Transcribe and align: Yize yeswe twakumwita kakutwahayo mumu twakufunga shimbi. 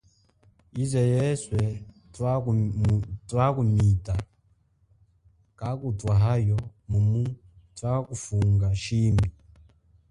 Yize 0.75 1.01
yeswe 1.13 1.61
twakumwita 3.27 4.15
kakutwahayo 5.59 6.57
mumu 6.89 7.23
twakufunga 7.77 8.67
shimbi. 8.83 9.27